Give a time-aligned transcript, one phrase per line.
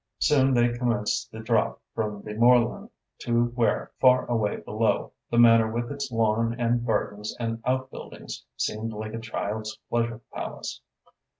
[0.17, 5.71] Soon they commenced the drop from the moorland to where, far away below, the Manor
[5.71, 10.81] with its lawn and gardens and outbuildings seemed like a child's pleasure palace.